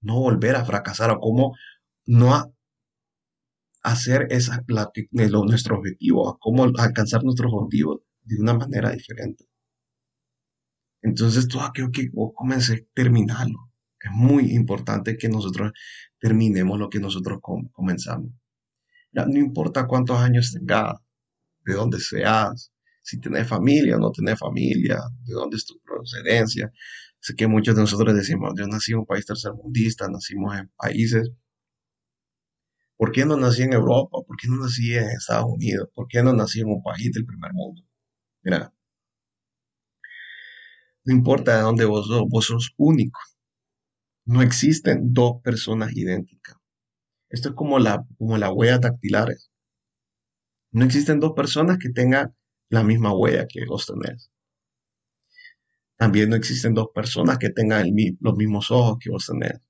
no 0.00 0.20
volver 0.20 0.56
a 0.56 0.64
fracasar, 0.64 1.10
o 1.10 1.20
cómo 1.20 1.56
no 2.06 2.54
hacer 3.82 4.28
esa, 4.30 4.64
nuestro 4.68 5.78
objetivo, 5.78 6.28
a 6.28 6.38
cómo 6.38 6.64
alcanzar 6.78 7.24
nuestros 7.24 7.52
objetivos 7.52 8.00
de 8.22 8.36
una 8.40 8.54
manera 8.54 8.90
diferente. 8.90 9.46
Entonces, 11.02 11.48
todo 11.48 11.62
aquello 11.62 11.90
que 11.92 12.08
vos 12.12 12.32
comencé, 12.34 12.88
terminarlo. 12.94 13.70
Es 14.00 14.10
muy 14.12 14.52
importante 14.52 15.16
que 15.16 15.28
nosotros 15.28 15.72
terminemos 16.20 16.78
lo 16.78 16.88
que 16.88 17.00
nosotros 17.00 17.40
comenzamos. 17.72 18.32
no 19.12 19.38
importa 19.38 19.86
cuántos 19.86 20.18
años 20.18 20.52
tengas, 20.52 20.94
de 21.64 21.74
dónde 21.74 22.00
seas, 22.00 22.72
si 23.02 23.20
tenés 23.20 23.48
familia 23.48 23.96
o 23.96 24.00
no 24.00 24.10
tenés 24.12 24.38
familia, 24.38 24.98
de 25.24 25.32
dónde 25.34 25.56
es 25.56 25.66
tu 25.66 25.78
procedencia. 25.80 26.70
Sé 27.20 27.34
que 27.34 27.48
muchos 27.48 27.74
de 27.74 27.82
nosotros 27.82 28.14
decimos, 28.14 28.52
yo 28.56 28.66
nací 28.66 28.92
en 28.92 28.98
un 28.98 29.06
país 29.06 29.26
tercermundista, 29.26 30.08
nacimos 30.08 30.56
en 30.58 30.68
países. 30.76 31.30
¿Por 32.96 33.12
qué 33.12 33.24
no 33.24 33.36
nací 33.36 33.62
en 33.62 33.72
Europa? 33.72 34.18
¿Por 34.26 34.36
qué 34.36 34.48
no 34.48 34.56
nací 34.56 34.94
en 34.94 35.08
Estados 35.10 35.46
Unidos? 35.48 35.88
¿Por 35.94 36.06
qué 36.08 36.22
no 36.22 36.32
nací 36.32 36.60
en 36.60 36.68
un 36.68 36.82
país 36.82 37.12
del 37.12 37.24
primer 37.24 37.52
mundo? 37.54 37.82
Mira, 38.42 38.72
No 41.08 41.14
importa 41.14 41.56
de 41.56 41.62
dónde 41.62 41.86
vos 41.86 42.06
sos, 42.06 42.24
vos 42.28 42.44
sos 42.44 42.74
único. 42.76 43.18
No 44.26 44.42
existen 44.42 45.12
dos 45.14 45.40
personas 45.42 45.96
idénticas. 45.96 46.54
Esto 47.30 47.50
es 47.50 47.54
como 47.54 47.78
la, 47.78 48.04
como 48.18 48.38
la 48.38 48.52
huella 48.52 48.78
dactilares. 48.78 49.50
No 50.72 50.84
existen 50.84 51.20
dos 51.20 51.32
personas 51.34 51.78
que 51.78 51.90
tengan 51.90 52.34
la 52.68 52.82
misma 52.84 53.14
huella 53.14 53.46
que 53.48 53.64
vos 53.64 53.86
tenés. 53.86 54.30
También 55.96 56.28
no 56.30 56.36
existen 56.36 56.74
dos 56.74 56.88
personas 56.94 57.38
que 57.38 57.50
tengan 57.50 57.86
los 58.20 58.36
mismos 58.36 58.70
ojos 58.70 58.98
que 59.00 59.10
vos 59.10 59.26
tenés. 59.26 59.60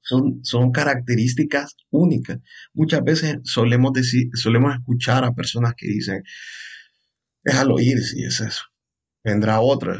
Son, 0.00 0.40
son 0.44 0.72
características 0.72 1.76
únicas. 1.90 2.38
Muchas 2.74 3.04
veces 3.04 3.36
solemos, 3.44 3.92
decir, 3.92 4.30
solemos 4.34 4.74
escuchar 4.74 5.22
a 5.24 5.32
personas 5.32 5.74
que 5.76 5.86
dicen, 5.86 6.24
déjalo 7.42 7.80
ir 7.80 7.98
si 8.00 8.22
es 8.24 8.40
eso. 8.40 8.62
Vendrá 9.28 9.60
otro, 9.60 9.94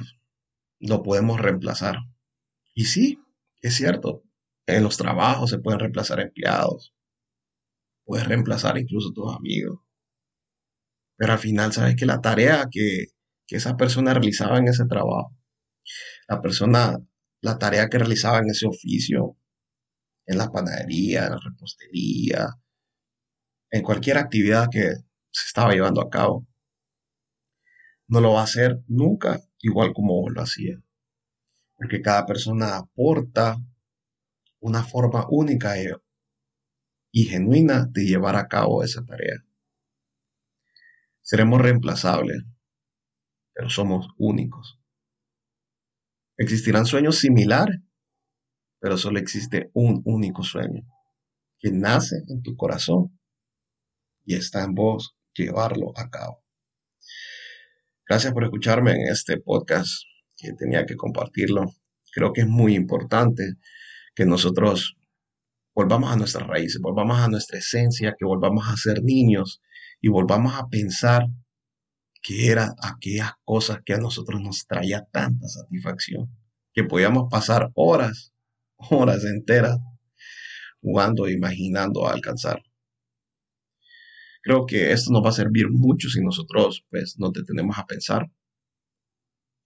lo 0.80 1.02
podemos 1.02 1.38
reemplazar. 1.38 1.96
Y 2.72 2.86
sí, 2.86 3.22
es 3.60 3.74
cierto, 3.74 4.22
en 4.66 4.82
los 4.82 4.96
trabajos 4.96 5.50
se 5.50 5.58
pueden 5.58 5.80
reemplazar 5.80 6.20
empleados, 6.20 6.94
puedes 8.06 8.26
reemplazar 8.26 8.78
incluso 8.78 9.12
tus 9.12 9.36
amigos. 9.36 9.80
Pero 11.18 11.34
al 11.34 11.38
final 11.38 11.74
sabes 11.74 11.94
que 11.96 12.06
la 12.06 12.22
tarea 12.22 12.68
que, 12.70 13.08
que 13.46 13.56
esa 13.56 13.76
persona 13.76 14.14
realizaba 14.14 14.56
en 14.56 14.68
ese 14.68 14.86
trabajo, 14.86 15.36
la 16.26 16.40
persona, 16.40 16.96
la 17.42 17.58
tarea 17.58 17.90
que 17.90 17.98
realizaba 17.98 18.38
en 18.38 18.48
ese 18.48 18.66
oficio, 18.66 19.36
en 20.24 20.38
la 20.38 20.50
panadería, 20.50 21.26
en 21.26 21.32
la 21.32 21.38
repostería, 21.44 22.48
en 23.72 23.82
cualquier 23.82 24.16
actividad 24.16 24.68
que 24.72 24.86
se 25.30 25.46
estaba 25.48 25.74
llevando 25.74 26.00
a 26.00 26.08
cabo, 26.08 26.46
no 28.08 28.20
lo 28.20 28.32
va 28.32 28.40
a 28.40 28.44
hacer 28.44 28.82
nunca 28.88 29.40
igual 29.60 29.92
como 29.92 30.28
lo 30.30 30.40
hacía. 30.40 30.82
Porque 31.76 32.02
cada 32.02 32.26
persona 32.26 32.76
aporta 32.76 33.56
una 34.60 34.82
forma 34.82 35.26
única 35.28 35.74
y 37.12 37.24
genuina 37.24 37.86
de 37.90 38.04
llevar 38.04 38.36
a 38.36 38.48
cabo 38.48 38.82
esa 38.82 39.04
tarea. 39.04 39.44
Seremos 41.22 41.60
reemplazables, 41.60 42.42
pero 43.52 43.68
somos 43.68 44.08
únicos. 44.16 44.80
Existirán 46.36 46.86
sueños 46.86 47.18
similares, 47.18 47.80
pero 48.80 48.96
solo 48.96 49.18
existe 49.18 49.70
un 49.74 50.00
único 50.04 50.42
sueño, 50.42 50.82
que 51.58 51.70
nace 51.70 52.22
en 52.28 52.42
tu 52.42 52.56
corazón 52.56 53.18
y 54.24 54.34
está 54.34 54.62
en 54.64 54.74
vos 54.74 55.16
llevarlo 55.34 55.92
a 55.96 56.08
cabo. 56.08 56.47
Gracias 58.08 58.32
por 58.32 58.42
escucharme 58.42 58.92
en 58.92 59.12
este 59.12 59.36
podcast 59.36 60.04
que 60.34 60.54
tenía 60.54 60.86
que 60.86 60.96
compartirlo. 60.96 61.74
Creo 62.10 62.32
que 62.32 62.40
es 62.40 62.46
muy 62.46 62.74
importante 62.74 63.56
que 64.14 64.24
nosotros 64.24 64.96
volvamos 65.74 66.10
a 66.10 66.16
nuestras 66.16 66.46
raíces, 66.46 66.80
volvamos 66.80 67.18
a 67.18 67.28
nuestra 67.28 67.58
esencia, 67.58 68.14
que 68.18 68.24
volvamos 68.24 68.66
a 68.66 68.78
ser 68.78 69.02
niños 69.02 69.60
y 70.00 70.08
volvamos 70.08 70.54
a 70.54 70.68
pensar 70.68 71.26
que 72.22 72.50
eran 72.50 72.70
aquellas 72.82 73.32
cosas 73.44 73.80
que 73.84 73.92
a 73.92 73.98
nosotros 73.98 74.40
nos 74.40 74.66
traía 74.66 75.06
tanta 75.12 75.46
satisfacción, 75.46 76.34
que 76.72 76.84
podíamos 76.84 77.28
pasar 77.30 77.70
horas, 77.74 78.32
horas 78.90 79.22
enteras 79.26 79.76
jugando 80.80 81.26
e 81.26 81.34
imaginando 81.34 82.08
alcanzar. 82.08 82.62
Creo 84.42 84.66
que 84.66 84.92
esto 84.92 85.12
nos 85.12 85.24
va 85.24 85.30
a 85.30 85.32
servir 85.32 85.68
mucho 85.70 86.08
si 86.08 86.22
nosotros 86.22 86.84
pues 86.90 87.16
nos 87.18 87.32
detenemos 87.32 87.78
a 87.78 87.86
pensar 87.86 88.30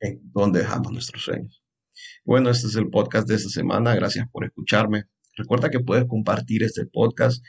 en 0.01 0.21
dónde 0.33 0.61
dejamos 0.61 0.93
nuestros 0.93 1.23
sueños. 1.23 1.63
Bueno, 2.25 2.51
este 2.51 2.67
es 2.67 2.77
el 2.77 2.89
podcast 2.89 3.29
de 3.29 3.37
esta 3.37 3.49
semana. 3.49 3.95
Gracias 3.95 4.27
por 4.31 4.45
escucharme. 4.45 5.05
Recuerda 5.37 5.71
que 5.71 5.81
puedes 5.81 6.07
compartir 6.07 6.63
este 6.63 6.87
podcast 6.87 7.45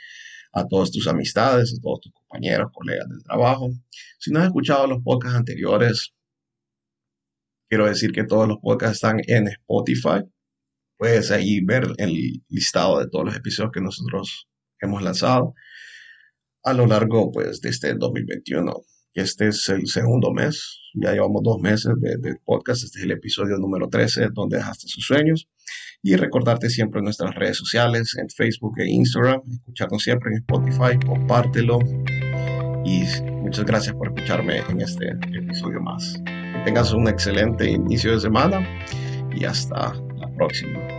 a 0.53 0.67
todas 0.67 0.91
tus 0.91 1.07
amistades, 1.07 1.73
a 1.73 1.81
todos 1.81 2.01
tus 2.01 2.13
compañeros, 2.13 2.71
colegas 2.71 3.09
del 3.09 3.23
trabajo. 3.23 3.69
Si 4.19 4.31
no 4.31 4.39
has 4.39 4.45
escuchado 4.45 4.87
los 4.87 5.01
podcasts 5.01 5.37
anteriores, 5.37 6.13
quiero 7.69 7.87
decir 7.87 8.11
que 8.11 8.23
todos 8.23 8.47
los 8.47 8.57
podcasts 8.61 8.97
están 8.97 9.21
en 9.27 9.47
Spotify. 9.47 10.23
Puedes 10.97 11.31
ahí 11.31 11.59
ver 11.65 11.87
el 11.97 12.43
listado 12.47 12.99
de 12.99 13.09
todos 13.09 13.25
los 13.25 13.35
episodios 13.35 13.71
que 13.73 13.81
nosotros 13.81 14.47
hemos 14.79 15.01
lanzado 15.01 15.53
a 16.63 16.73
lo 16.73 16.87
largo 16.87 17.31
pues, 17.31 17.61
de 17.61 17.69
este 17.69 17.93
2021. 17.93 18.73
Este 19.13 19.49
es 19.49 19.69
el 19.69 19.85
segundo 19.85 20.31
mes, 20.31 20.79
ya 20.95 21.11
llevamos 21.11 21.43
dos 21.43 21.59
meses 21.61 21.93
de, 21.99 22.35
podcast, 22.43 22.83
este 22.83 22.99
es 22.99 23.05
el 23.05 23.11
episodio 23.11 23.57
número 23.57 23.87
13, 23.87 24.29
donde 24.33 24.57
dejaste 24.57 24.87
sus 24.87 25.05
sueños. 25.05 25.47
Y 26.01 26.15
recordarte 26.15 26.69
siempre 26.69 26.99
en 26.99 27.05
nuestras 27.05 27.35
redes 27.35 27.57
sociales, 27.57 28.15
en 28.17 28.27
Facebook 28.29 28.73
e 28.79 28.89
Instagram, 28.89 29.41
escucharnos 29.51 30.01
siempre 30.01 30.31
en 30.31 30.37
Spotify, 30.39 30.99
compártelo. 31.05 31.79
Y 32.83 33.03
muchas 33.41 33.65
gracias 33.65 33.95
por 33.95 34.07
escucharme 34.07 34.57
en 34.69 34.81
este 34.81 35.09
episodio 35.09 35.79
más. 35.79 36.19
Que 36.25 36.61
tengas 36.65 36.91
un 36.91 37.07
excelente 37.07 37.69
inicio 37.69 38.13
de 38.13 38.19
semana 38.19 38.67
y 39.33 39.45
hasta 39.45 39.93
la 40.17 40.27
próxima. 40.35 40.92